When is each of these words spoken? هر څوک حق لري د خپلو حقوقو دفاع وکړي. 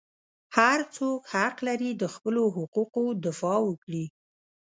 هر 0.57 0.79
څوک 0.95 1.21
حق 1.33 1.55
لري 1.67 1.91
د 2.01 2.03
خپلو 2.13 2.43
حقوقو 2.55 3.05
دفاع 3.25 3.59
وکړي. 3.69 4.05